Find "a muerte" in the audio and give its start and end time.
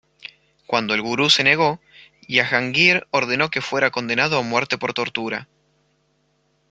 4.39-4.79